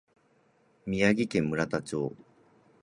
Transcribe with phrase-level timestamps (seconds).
[0.87, 2.11] 宮城県村田町